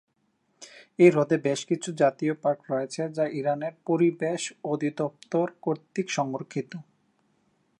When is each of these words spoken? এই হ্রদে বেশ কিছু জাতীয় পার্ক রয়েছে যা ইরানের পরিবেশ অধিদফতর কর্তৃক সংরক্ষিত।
এই 0.99 1.09
হ্রদে 1.13 1.37
বেশ 1.45 1.59
কিছু 1.69 1.89
জাতীয় 2.01 2.33
পার্ক 2.43 2.59
রয়েছে 2.71 3.01
যা 3.17 3.25
ইরানের 3.39 3.73
পরিবেশ 3.87 4.41
অধিদফতর 4.65 5.47
কর্তৃক 5.61 6.07
সংরক্ষিত। 6.09 6.71